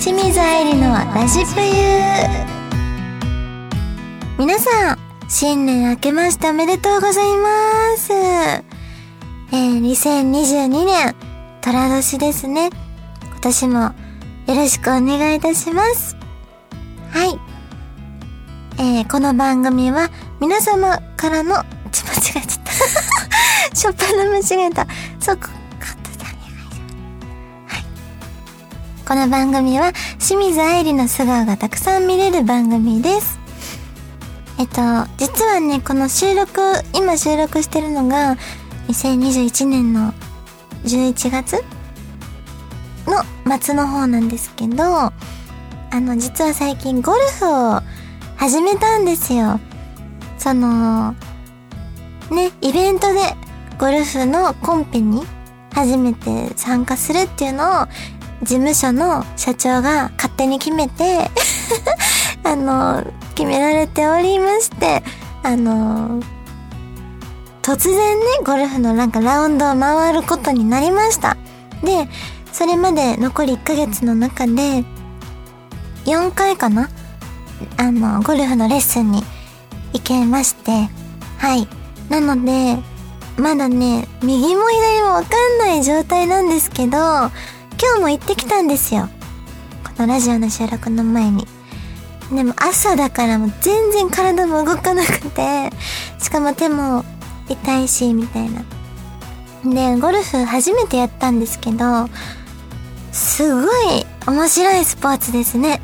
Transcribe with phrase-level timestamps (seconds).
[0.00, 1.68] 清水愛理のラジプユ
[4.38, 4.98] 皆さん、
[5.28, 8.10] 新年明けましておめでとうございます。
[8.10, 11.14] えー、2022年、
[11.60, 12.70] 虎年ですね。
[13.24, 13.92] 今年もよ
[14.48, 16.16] ろしくお願いいたします。
[17.10, 17.38] はい。
[18.78, 20.08] えー、この番組は
[20.40, 21.62] 皆様からの、
[21.92, 23.76] ち、間違えちゃった。
[23.76, 24.86] しょっぱな間違えた。
[25.20, 25.59] そこ、
[29.10, 33.40] この番組は清水愛理の素顔がたくさん見れる番組です。
[34.56, 34.74] えっと、
[35.16, 36.60] 実はね、この収録、
[36.94, 38.36] 今収録してるのが、
[38.86, 40.14] 2021年の
[40.84, 41.64] 11月
[43.04, 45.12] の末の方なんですけど、あ
[45.92, 47.80] の、実は最近ゴルフを
[48.36, 49.58] 始めたんですよ。
[50.38, 51.16] その、
[52.30, 53.18] ね、イベントで
[53.76, 55.24] ゴルフのコンペに
[55.74, 57.86] 初めて参加するっていうのを
[58.42, 61.30] 事務所の社長が勝手に決めて
[62.42, 65.02] あの、決められておりまして、
[65.42, 66.20] あの、
[67.62, 71.36] 突然ね、ゴルフのなんかラウンドを回ることになりました。
[71.84, 72.08] で、
[72.52, 74.84] それまで残り1ヶ月の中で、
[76.06, 76.88] 4回かな？
[77.76, 79.22] あの、ゴルフのレッスンに
[79.92, 80.88] 行けまして、
[81.38, 81.68] はい。
[82.08, 82.78] なので、
[83.36, 86.98] まだね、右も左もわかんない状態なんですけど、
[87.82, 89.08] 今日も行ってきたんですよ。
[89.96, 91.46] このラジオの収録の前に。
[92.30, 95.70] でも朝だからもう全然体も動かなくて、
[96.18, 97.04] しかも手も
[97.48, 98.62] 痛いし、みたいな。
[99.64, 102.08] で、ゴルフ初めてやったんですけど、
[103.12, 105.80] すごい面白いスポーツですね。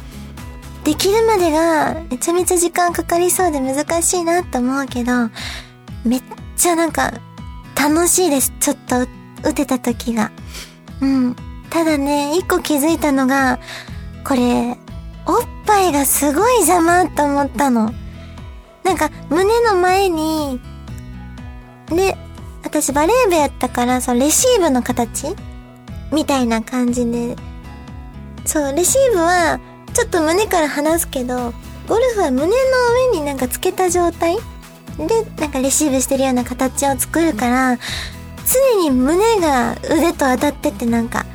[0.85, 5.31] できるまでがめちゃめちゃ時間かかりそうで難しいなって思うけど、
[6.05, 6.23] めっ
[6.57, 7.15] ちゃなんか
[7.75, 8.53] 楽しいです。
[8.61, 9.07] ちょっと
[9.49, 10.31] 打てた時が。
[11.01, 11.37] うん。
[11.71, 13.59] ただね、一個気づいたのが、
[14.25, 14.77] これ、
[15.27, 17.93] おっぱいがすごい邪魔と思ったの。
[18.85, 20.61] なんか、胸の前に、
[21.89, 22.17] で、
[22.63, 25.35] 私バレー部やったから、そのレシーブの形？
[26.13, 27.37] みたいな感じで、
[28.45, 29.61] そう、レシーブは、
[29.93, 31.53] ちょっと胸から離すけど、
[31.89, 32.53] ゴルフは胸の
[33.13, 34.37] 上になんかつけた状態？
[34.99, 37.79] で、なんかレシーブしてるような形を作るから、
[38.75, 41.27] 常に胸が腕と当たってってなんか、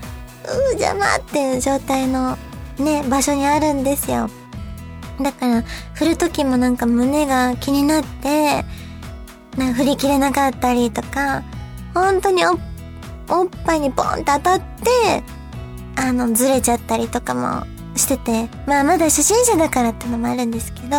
[0.46, 2.38] う邪魔っていう状態の
[2.78, 4.30] ね、場所にあるんですよ。
[5.22, 5.64] だから、
[5.94, 8.66] 振る時もなんか胸が気になって、
[9.58, 11.44] な振り切れなかったりとか、
[11.94, 12.52] 本当にお、
[13.30, 15.24] おっぱいにボンって当たって、
[15.96, 17.66] あの、ずれちゃったりとかも
[17.96, 20.90] してて、まあまだ初心者だからってのもあるんですけど、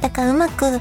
[0.00, 0.80] だからうまく、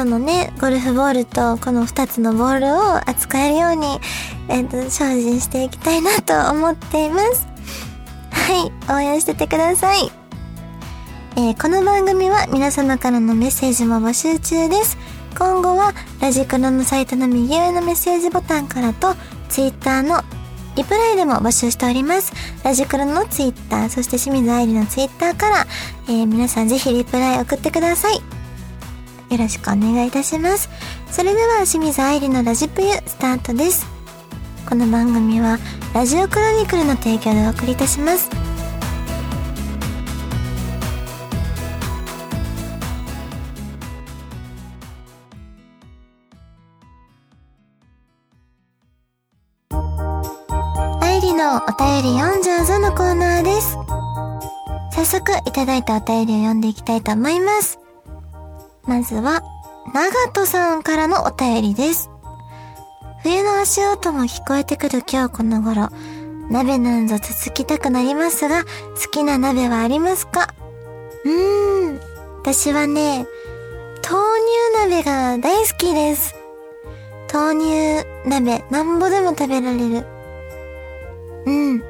[0.00, 3.86] そのね、ゴルフボールとこの2つのボールを扱えるように、
[4.48, 7.46] えっ、ー、と、精進していきたいなと思っています。
[8.30, 10.10] はい、応援しててください。
[11.36, 14.96] えー、この番組は皆様からのメッセージも募集中です。
[15.38, 19.14] 今後は、ラジクロのサイトの右上のメッセージボタンからと、
[19.50, 20.24] ツイッターの
[20.76, 22.32] リプライでも募集しております。
[22.64, 25.66] ラジクロのツイッター、そして清水愛理のツイッターから、
[26.08, 28.39] えー、皆さんぜひリプライ送ってください。
[29.30, 30.68] よろしくお願いいたします。
[31.10, 33.86] それでは清水愛理のラジプユスタートです。
[34.68, 35.58] この番組は
[35.94, 38.28] ラジオクロニクルの提供でお送りいたします。
[51.00, 53.76] 愛理のお便り読んじゃうぞのコーナーです。
[54.92, 57.79] 早速いただいたお便りを読んでいきたいと思います。
[58.90, 59.40] まずは、
[59.94, 62.10] 長門さんからのお便りです。
[63.22, 65.90] 冬の足音も聞こえてくる今日この頃、
[66.50, 68.68] 鍋なんぞつつきたくなりますが、好
[69.12, 70.52] きな鍋はありますか？
[71.24, 72.00] うーん、
[72.40, 73.28] 私はね、
[74.10, 74.40] 豆
[74.82, 76.34] 乳鍋が大好きです。
[77.32, 80.04] 豆乳鍋、なんぼでも食べられる。
[81.46, 81.82] うん。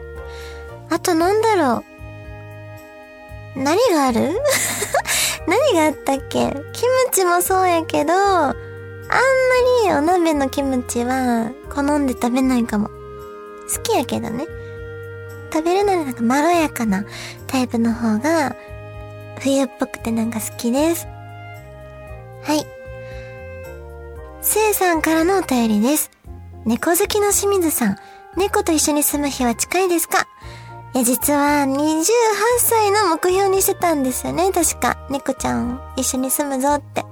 [0.91, 1.83] あとなんだろ
[3.57, 3.59] う。
[3.59, 4.39] 何がある？
[5.47, 6.51] 何があったっけ？
[6.73, 8.55] キムチもそうやけど、あんま
[9.85, 12.89] りお鍋のキムチは好んで食べないかも。
[12.89, 14.47] 好きやけどね。
[15.53, 17.05] 食べるならなんかまろやかな
[17.49, 18.55] タイプの方が
[19.41, 21.07] 冬っぽくてなんか好きです。
[22.43, 22.65] はい。
[24.43, 26.11] せいさんからのお便りです。
[26.65, 27.97] 猫好きの清水さん。
[28.37, 30.27] 猫と一緒に住む日は近いですか？
[30.93, 32.05] いや、実は28
[32.59, 34.99] 歳の目標にしてたんですよね、確か。
[35.09, 37.05] 猫ちゃん一緒に住むぞって。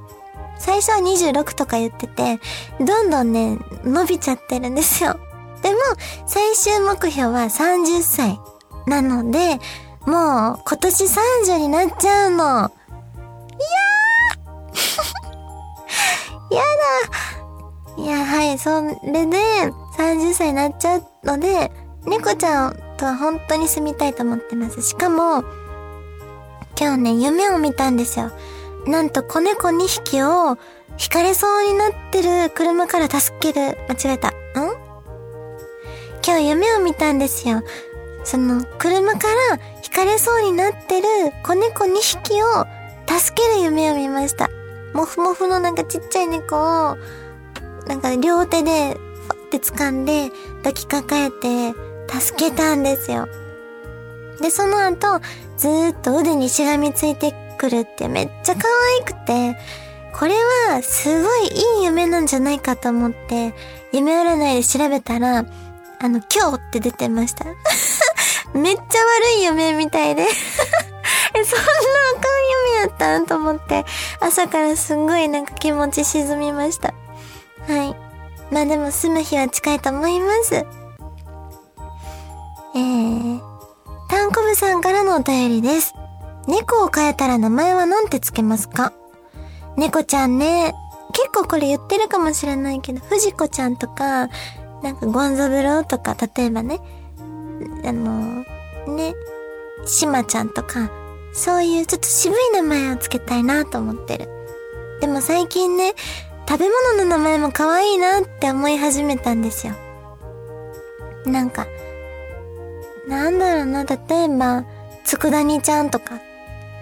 [0.58, 2.40] 最初は26とか言ってて、
[2.84, 5.18] どんどんね、伸びちゃってるんですよ。
[5.62, 5.76] でも、
[6.26, 8.40] 最終目標は30歳。
[8.86, 9.60] なので、
[10.06, 12.36] もう今年30になっちゃうの。
[12.38, 16.62] いやー や
[17.96, 19.38] だいや、はい、それで
[19.96, 21.70] 30歳になっちゃうので、
[22.04, 24.82] 猫ちゃんとは本当に住みたいと思ってます。
[24.82, 25.44] しかも、
[26.78, 28.30] 今日ね、夢を見たんですよ。
[28.86, 30.58] なんと子猫2匹を
[31.00, 33.78] 引かれそうになってる車から助ける。
[33.88, 34.28] 間違えた。
[34.28, 34.32] ん？
[36.26, 37.62] 今日夢を見たんですよ。
[38.24, 41.06] その、車から引かれそうになってる
[41.42, 42.66] 子猫2匹を
[43.08, 44.50] 助ける夢を見ました。
[44.92, 46.96] もふもふのなんかちっちゃい猫を、
[47.86, 48.98] なんか両手で、
[49.28, 51.72] ふって掴んで抱きかかえて
[52.08, 53.28] 助けたんですよ。
[54.40, 55.20] で、その後、
[55.56, 58.62] ずーっと腕にしがみついてくるってめっちゃ可
[58.98, 59.58] 愛くて、
[60.12, 60.34] これ
[60.70, 63.54] はすごいいい夢なんじゃないかと思って、
[63.92, 65.44] 夢占いで調べたら、
[66.00, 67.44] あの、今日って出てました。
[68.54, 70.22] めっちゃ悪い夢みたいで
[71.34, 72.38] え、そんなあかん
[72.70, 73.84] 夢やったんと思って、
[74.20, 76.94] 朝からすんごいなんか気持ち沈みました。
[77.66, 77.96] はい。
[78.50, 80.64] まあでも住む日は近いと思います。
[82.78, 83.40] えー、
[84.08, 85.94] タンコブさんからのお便りです。
[86.46, 88.92] 猫を飼えたら名前は何てつけますか？
[89.76, 90.72] 猫ちゃんね、
[91.12, 94.28] 結構これ言ってるかもしれないけど、藤子ちゃんとか、
[94.82, 96.80] なんかゴンゾブロとか、例えばね、
[97.84, 98.44] あの、
[98.94, 99.14] ね、
[99.84, 100.90] しまちゃんとか、
[101.32, 104.28] そういうちょっと渋い名前をつけたいなと思ってる。
[105.00, 105.94] でも最近ね、
[106.48, 109.74] 食べ物の名前も可愛いなって思い始めたんですよ。
[111.26, 111.66] なんか、
[113.08, 114.64] なんだろうな、例えば、
[115.04, 116.20] つくだ煮ちゃんとか、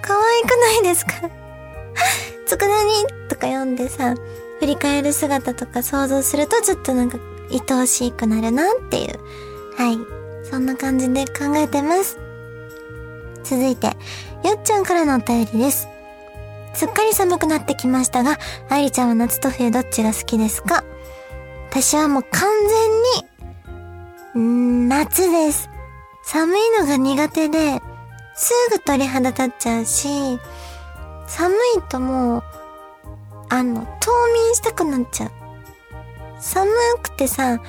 [0.03, 1.13] 可愛くないですか？
[2.47, 4.15] つくだ煮とか読んでさ、
[4.61, 7.19] 振り返る姿とか想像するとちょっとなんか
[7.51, 9.19] 愛おしくなるなっていう。
[9.77, 9.99] はい。
[10.51, 12.19] そんな感じで考えてます。
[13.45, 13.93] 続いて、よ
[14.57, 15.89] っちゃんからのお便りです。
[16.75, 18.39] すっかり寒くなってきましたが、
[18.69, 20.85] 愛理ちゃんは夏と冬どっちが好きですか？
[21.71, 22.49] 私はもう完
[24.35, 25.69] 全に、ん夏です。
[26.27, 27.81] 寒いのが苦手で、
[28.35, 30.09] すぐ鳥肌立っちゃうし、
[31.29, 32.43] 寒いともう、
[33.49, 35.31] あの、冬眠したくなっちゃう。
[36.41, 36.69] 寒
[37.01, 37.61] くてさ、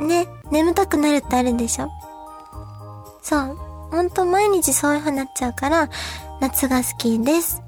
[0.00, 1.88] ね、眠たくなるってあるでしょ？
[3.22, 3.56] そう。
[3.90, 5.88] ほんと毎日そういう風になっちゃうから、
[6.40, 7.62] 夏が好きです。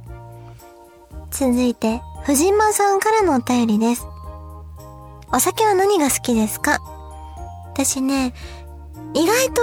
[1.30, 4.04] 続いて、藤間さんからのお便りです。
[5.32, 6.80] お酒は何が好きですか？
[7.72, 8.34] 私ね、
[9.14, 9.62] 意外と、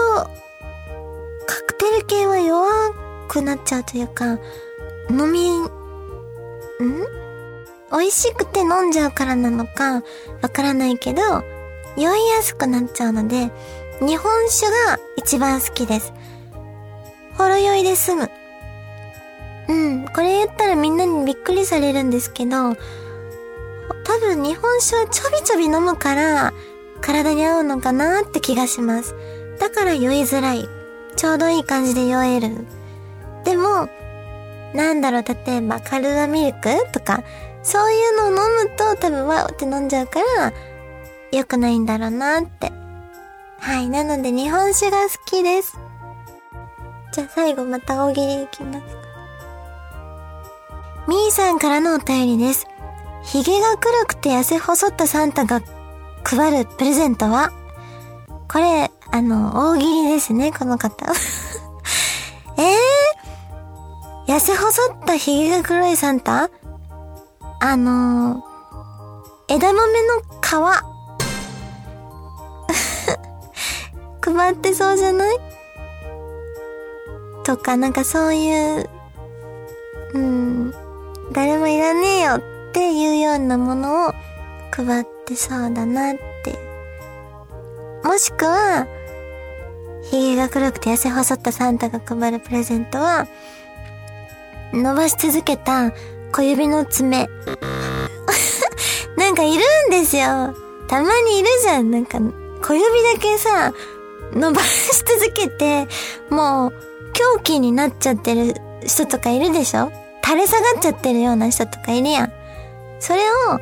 [1.45, 2.67] カクテル系は弱
[3.27, 4.37] くなっちゃうというか、
[5.09, 5.69] 飲み、ん？
[7.89, 10.03] 美味しくて飲んじゃうからなのか、
[10.41, 11.21] わからないけど、
[11.95, 13.51] 酔いやすくなっちゃうので、
[13.99, 16.13] 日本酒が一番好きです。
[17.37, 18.29] ほろ酔いで済む。
[19.69, 22.75] うん、これ言ったらみんなにびっくりされるんですけど、
[24.03, 26.53] 多分日本酒はちょびちょび飲むから、
[27.01, 29.15] 体に合うのかなって気がします。
[29.59, 30.67] だから酔いづらい。
[31.15, 32.65] ちょうどいい感じで酔える。
[33.43, 33.89] でも、
[34.75, 36.91] なんだろう、例えばカルダミルク？
[36.91, 37.23] とか、
[37.63, 40.53] そういうのを飲むと多分わーって飲んじゃうから、
[41.31, 42.71] 良くないんだろうなって。
[43.59, 43.89] はい。
[43.89, 45.79] なので日本酒が好きです。
[47.11, 48.85] じゃあ最後また大喜利いきますか。
[51.07, 52.67] みーさんからのお便りです。
[53.23, 55.61] 髭が黒くて痩せ細ったサンタが
[56.23, 57.51] 配るプレゼントは？
[58.47, 61.05] これ、あの、大喜利ですね、この方。
[62.57, 62.63] え
[64.27, 66.49] えー、痩せ細った髭が黒いサンタ？
[67.59, 70.25] あのー、枝豆の皮。
[74.37, 75.37] 配ってそうじゃない？
[77.43, 78.89] とか、なんかそういう、
[80.13, 80.73] うん、
[81.31, 82.41] 誰もいらねえよっ
[82.73, 84.13] ていうようなものを
[84.71, 86.59] 配ってそうだなって。
[88.03, 88.85] もしくは、
[90.11, 93.27] 髭が黒くて痩せ細ったサンタが配るプレゼントは、
[94.73, 95.91] 伸ばし続けた
[96.31, 97.27] 小指の爪。
[99.17, 100.55] なんかいるんですよ。
[100.87, 101.91] たまにいるじゃん。
[101.91, 102.19] なんか、
[102.61, 103.73] 小指だけさ、
[104.33, 105.87] 伸ばし続けて、
[106.29, 106.73] もう、
[107.13, 109.91] 狂気になっちゃってる人とかいるでしょ？
[110.23, 112.31] 垂れ下がっちゃってるような人とかいるやん。
[112.99, 113.59] それを、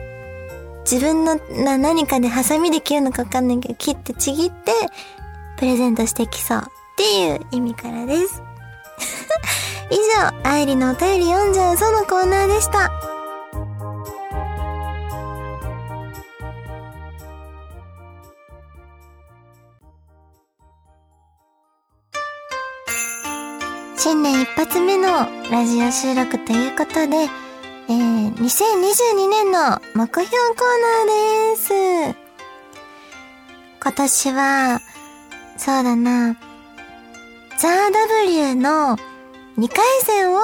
[0.89, 4.71] 自分のな何かでハサミで切るのかわかんないけど、切ってちぎって、
[5.57, 6.63] プレゼントしてきそうっ
[6.97, 8.41] ていう意味からです。
[9.91, 12.91] 以上、愛理のお便り読んじゃうそのコーナーでした。
[23.97, 27.27] 新年一発目のラジオ収録ということで、
[27.87, 32.17] えー、2022年の目標コーナーです。
[33.81, 34.81] 今年は、
[35.57, 36.35] そうだな、
[37.57, 38.97] ザ・ W の
[39.57, 40.37] 2回戦を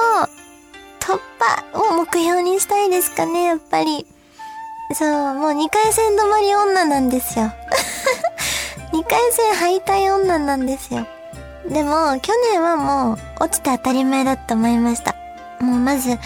[1.00, 4.06] 突破を目標にしたいですかね、やっぱり。
[4.94, 7.52] そう、もう2回戦止まり女なんですよ。
[8.92, 11.06] 2回戦敗退女なんですよ。
[11.68, 15.14] でも、去年はもう落ちて当たり前だと思いました。
[15.60, 16.18] もうまず、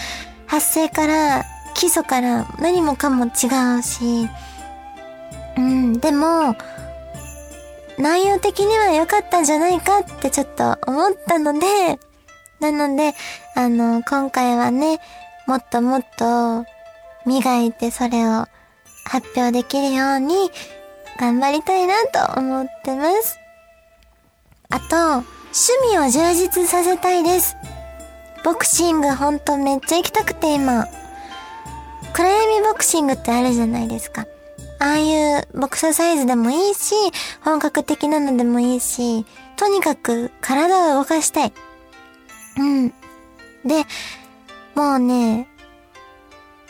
[0.47, 3.29] 発生から、基礎から何もかも違
[3.79, 4.29] うし、
[5.57, 6.55] うん、でも、
[7.99, 11.99] 内容的には良かったんじゃないかってちょっと思ったので、
[12.61, 13.15] なので、
[13.55, 15.01] あの、今回はね、
[15.47, 16.65] もっともっと
[17.25, 18.47] 磨いてそれを
[19.05, 20.51] 発表できるように
[21.19, 23.39] 頑張りたいなと思ってます。
[24.69, 27.57] あと、趣味を充実させたいです。
[28.45, 30.87] ボクシングほんとめっちゃ行きたくて今。
[32.13, 34.27] 暗闇ボクシングってあるじゃないですか。
[34.79, 36.95] ああいうボクサーサイズでもいいし、
[37.43, 39.25] 本格的なのでもいいし、
[39.57, 41.53] とにかく体を動かしたい。
[42.59, 42.89] うん。
[43.65, 43.85] で、
[44.75, 45.49] もうね、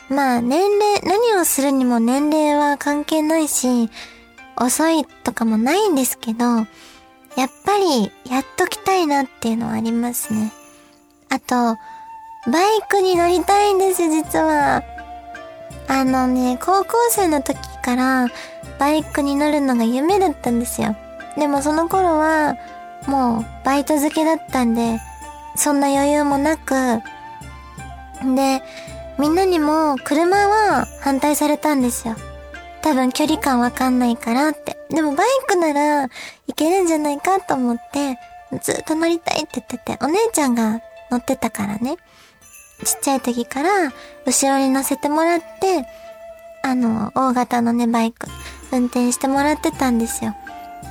[0.09, 3.89] まあ年齢、何をするにも年齢は関係ないし、
[4.55, 10.51] 遅いとかもないんですけど、やっぱりやっときたいなっていうのはありますね。
[11.29, 11.77] あと、
[12.49, 14.81] バイクに乗りたいんです、実は。
[15.89, 18.27] あのね、高校生の時から
[18.79, 20.97] バイクに乗るのが夢だったんですよ。
[21.37, 22.57] でもその頃は、
[23.07, 24.99] もうバイト漬けだったんで、
[25.55, 26.73] そんな余裕もなく、
[28.35, 28.61] で、
[29.17, 32.15] みんなにも車は反対されたんですよ。
[32.81, 34.77] 多分距離感わかんないからって。
[34.89, 36.09] でもバイクなら
[36.47, 38.19] いけるんじゃないかと思って、
[38.61, 41.95] ずっと乗りたいって言ってて、お姉ちゃんが乗ってたからね。
[42.83, 43.69] ちっちゃい時から
[44.25, 45.87] 後ろに乗せてもらって、
[46.69, 48.27] あの、大型のね、バイク、
[48.71, 50.35] 運転してもらってたんですよ。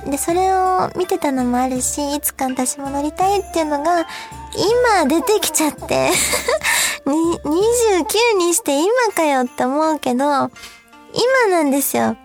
[0.05, 4.07] で、それを見てたのもあるし、いつか私も乗りたいっていうのが、
[4.55, 6.09] 今出てきちゃって
[7.05, 12.17] 29にして今かよって思うけど、今なんですよ。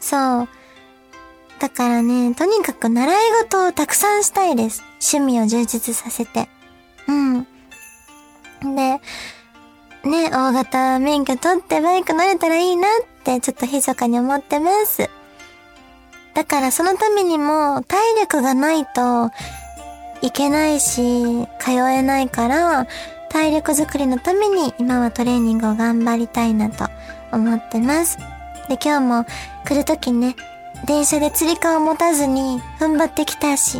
[0.00, 0.48] そう。
[1.58, 4.84] だからね、とにかく習い事をたくさんしたいです。
[5.12, 6.48] 趣味を充実させて。
[7.08, 7.46] うん。
[8.76, 9.00] で、
[10.08, 15.08] ね、大型免許取ってバイク乗れたらいいなってちょっと密かに思ってます。
[16.34, 19.30] だからそのためにも体力がないと
[20.22, 22.86] いけないし、通えないから、
[23.28, 26.86] 体力づくりのために今はトレーニングを頑張りたいなと
[27.30, 28.18] 思ってます。
[28.68, 29.26] で、今日も
[29.64, 30.34] 来るときね、
[30.86, 33.78] 電車で釣り革を持たずに踏ん張ってきたし、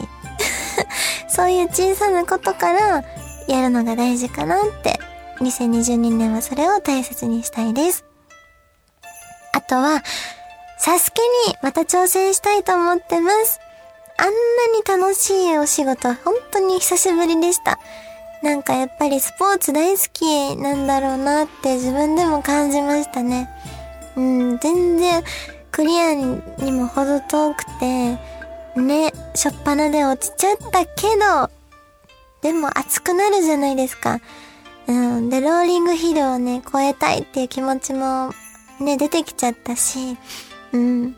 [1.29, 3.05] そういう小さなことから
[3.47, 4.98] やるのが大事かなって、
[5.41, 8.05] 2022年はそれを大切にしたいです。
[9.53, 10.03] あとは、
[10.79, 13.61] サスケにまた挑戦したいと思ってます。
[14.17, 14.33] あんな
[14.99, 17.79] に楽しいお仕事、本当に久しぶりでした。
[18.43, 23.49] なんかやっぱりスポーツ大好きなんだろうなって自分でも感じましたね。
[24.17, 25.23] うん、全然
[25.71, 28.19] クリアにも程遠くて、
[28.77, 31.51] ね、しょっぱなで落ちちゃったけど、
[32.43, 34.21] でも熱くなるじゃないですか。
[34.89, 35.29] うん。
[35.31, 38.33] で、ローリングヒルをね、超えたいっていう気持ちも
[38.81, 40.17] ね、出てきちゃったし、
[40.73, 41.17] うん。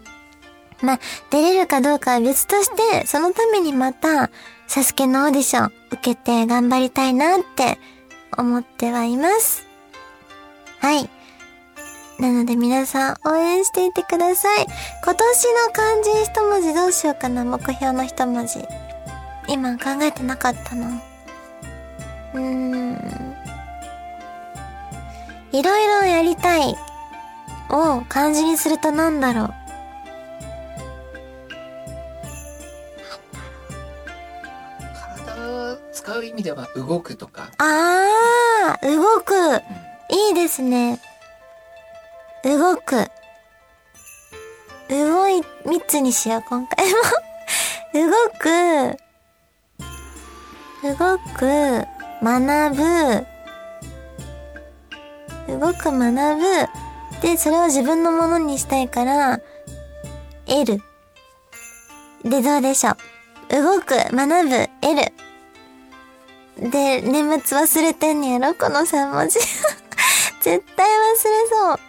[0.83, 1.01] まあ、
[1.31, 4.31] 出れるかどうかは別として、そのためにまた、
[4.67, 7.79] サスケのオーディション受けて頑張りたいなって
[8.37, 9.67] 思ってはいます。
[10.79, 11.11] はい。
[12.21, 14.67] なので皆さん応援していてください。
[15.03, 18.61] 今年の漢字一文字どうしようかな、目標の一文字。
[19.49, 21.03] 今考えてなかったな。
[22.35, 23.50] うーん。
[25.53, 26.77] いろいろやりたい
[27.71, 29.55] を漢字にするとなんだろう。
[35.93, 37.51] 使う意味では動くとか。
[37.59, 39.57] ああ、動く、うん、
[40.17, 40.99] いいですね。
[42.43, 43.11] 動く。
[44.89, 46.97] 動い、三つにしよう、今回も
[47.93, 48.97] 動く。
[50.99, 51.87] 動く、
[52.23, 53.27] 学ぶ。
[55.61, 57.21] 動く、学ぶ。
[57.21, 59.41] で、それを自分のものにしたいから、
[60.47, 60.83] 得る。
[62.25, 62.97] で、どうでしょう？
[63.51, 66.71] 動く、学ぶ、得る。
[66.71, 68.55] で、年末忘れてんねやろ？
[68.55, 69.39] この3文字。
[70.41, 71.81] 絶対忘れそう。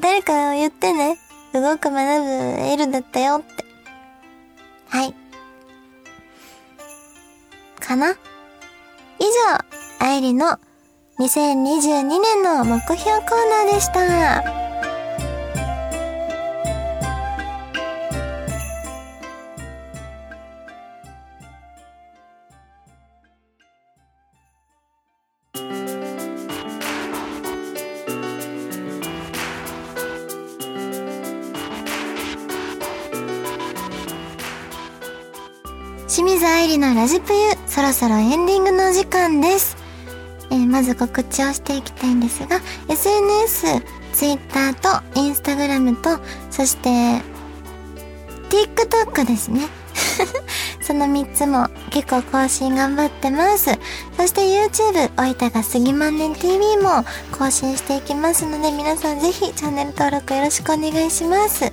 [0.00, 1.18] 誰か言ってね。
[1.52, 2.30] 動く学ぶ
[2.62, 3.64] L だったよって。
[4.88, 5.14] はい。
[7.80, 8.16] かな？
[9.18, 9.58] 以上、
[9.98, 10.58] 愛理の
[11.20, 13.04] 2022年の目標コー
[13.66, 14.42] ナーでした。
[36.08, 39.79] 清水愛理のラジプユ、そろそろエンディングの時間です。
[40.70, 47.20] まず告知をしていきたいんですが、SNS、Twitter と Instagram と、そして、
[48.48, 49.68] TikTok ですね。
[50.80, 53.78] その3つも結構更新頑張ってます。
[54.16, 57.04] そして YouTube、おいたがすぎまんねん TV も
[57.36, 61.64] 更新していきますので、皆さんぜひチャンネル登録よろしくお願いします。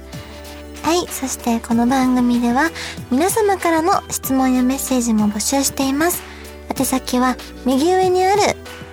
[0.82, 1.08] はい。
[1.12, 2.72] そしてこの番組では
[3.12, 6.22] 皆様からの質問やメッセージも募集しています。
[6.70, 8.42] 宛先は右上にある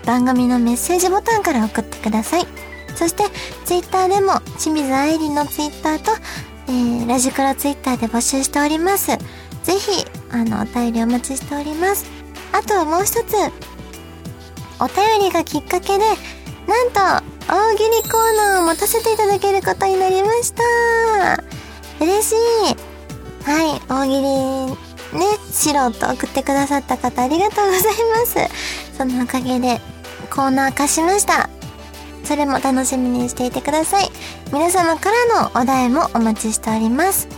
[0.05, 2.47] 番組のメッセージボタンから送ってください。
[2.95, 3.25] そして
[3.65, 6.13] ツイッターでも清水愛理のツイッターと、
[6.69, 9.09] えー、ラジクロツイッターで募集しております。
[9.09, 9.19] ぜ
[9.79, 12.07] ひ、あの、お便りお待ちしております。
[12.53, 13.35] あとはもう一つ、
[14.79, 16.05] お便りがきっかけで、
[16.67, 21.43] なんと、大喜利コーナーを持たせていただけることになりました。
[22.01, 22.37] 嬉しい。
[23.45, 27.83] はい、大喜利ね、素人送ってくださった方ありがとうござい
[28.15, 28.97] ます。
[28.97, 29.81] そのおかげで
[30.35, 31.49] コーナー化しました。
[32.25, 34.11] それも楽しみにしていてください。
[34.53, 37.29] 皆様からのお題もお待ちしております。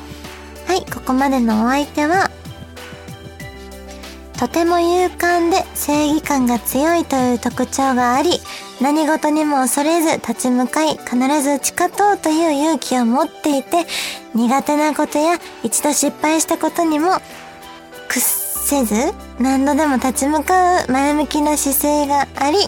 [0.66, 2.30] はい、ここまでのお相手は、
[4.38, 8.40] とても勇敢で正義感が強いという特徴があり、
[8.80, 13.86] 何事にも恐れず立ち向かい、必ず打ち勝とうという勇気を持っていて、
[14.34, 17.20] 苦手なことや一度失敗したことにも
[18.08, 22.58] 屈せず、何度でも立ち向かう前向きな姿勢があり、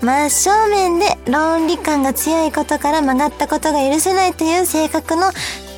[0.00, 5.30] 真正面で論理感が強いことから曲がったことが許せないという性格の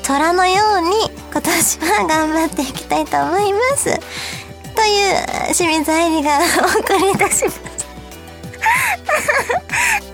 [0.03, 3.83] 虎のように今年は頑張っていきたいと思います。
[3.85, 7.59] という清水愛理がお送りいたしました。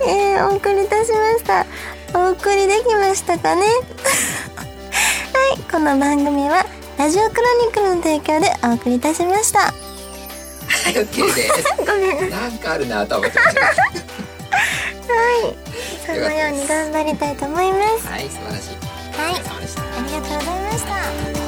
[0.09, 1.65] えー、お送りいたしました。
[2.17, 3.67] お送りできましたかね？
[5.33, 6.65] はい、この番組は
[6.97, 9.59] ラジオクロニクルの提供でお送りいたしました。
[9.59, 9.73] は
[10.89, 11.75] い、OK です。
[11.77, 13.63] ごめんなんかあるなと思ってましは
[15.51, 15.55] い。
[16.05, 18.05] そのように頑張りたいと思います。
[18.05, 18.11] た。
[18.11, 18.75] はい、素晴らしい。
[19.17, 19.33] はい。
[19.33, 19.39] あ
[20.05, 21.44] りがとうございました。